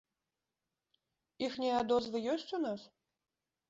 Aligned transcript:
Іхнія 1.49 1.75
адозвы 1.85 2.27
ёсць 2.37 2.51
у 2.59 2.65
нас? 2.69 2.81